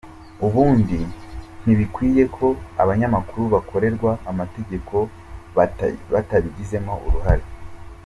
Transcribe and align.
Ubundi 0.45 0.99
ntibikwiye 1.63 2.23
ko 2.35 2.47
abanyamakuru 2.83 3.43
bakorerwa 3.53 4.11
amategeko 4.31 4.95
batabigizemo 6.13 6.93
uruhare. 7.07 7.45